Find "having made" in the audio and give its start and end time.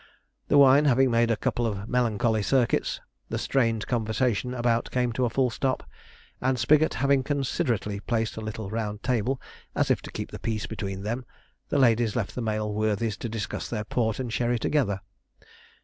0.85-1.29